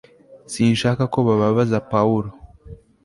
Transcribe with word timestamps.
sinshaka 0.51 1.03
ko 1.13 1.19
bababaza 1.27 1.77
pawulo 1.91 2.29